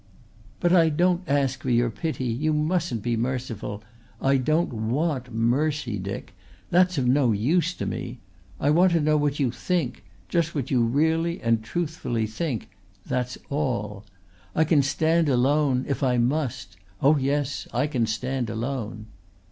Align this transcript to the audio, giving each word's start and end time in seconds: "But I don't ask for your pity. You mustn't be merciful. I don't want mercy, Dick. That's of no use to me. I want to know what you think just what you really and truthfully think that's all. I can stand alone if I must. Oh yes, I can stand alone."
"But 0.59 0.73
I 0.73 0.89
don't 0.89 1.21
ask 1.29 1.61
for 1.61 1.69
your 1.69 1.91
pity. 1.91 2.25
You 2.25 2.53
mustn't 2.53 3.03
be 3.03 3.15
merciful. 3.15 3.83
I 4.19 4.37
don't 4.37 4.73
want 4.73 5.31
mercy, 5.31 5.99
Dick. 5.99 6.33
That's 6.71 6.97
of 6.97 7.05
no 7.07 7.33
use 7.33 7.75
to 7.75 7.85
me. 7.85 8.17
I 8.59 8.71
want 8.71 8.93
to 8.93 8.99
know 8.99 9.15
what 9.15 9.39
you 9.39 9.51
think 9.51 10.03
just 10.27 10.55
what 10.55 10.71
you 10.71 10.83
really 10.83 11.39
and 11.43 11.63
truthfully 11.63 12.25
think 12.25 12.71
that's 13.05 13.37
all. 13.51 14.03
I 14.55 14.63
can 14.63 14.81
stand 14.81 15.29
alone 15.29 15.85
if 15.87 16.01
I 16.01 16.17
must. 16.17 16.77
Oh 17.03 17.17
yes, 17.19 17.67
I 17.71 17.85
can 17.85 18.07
stand 18.07 18.49
alone." 18.49 19.05